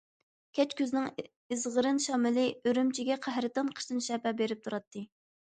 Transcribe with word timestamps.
كەچ 0.59 0.71
كۈزنىڭ 0.77 1.03
ئىزغىرىن 1.55 1.99
شامىلى 2.07 2.47
ئۈرۈمچىگە 2.71 3.19
قەھرىتان 3.27 3.71
قىشتىن 3.77 4.03
شەپە 4.09 4.35
بېرىپ 4.43 4.67
تۇراتتى. 4.67 5.07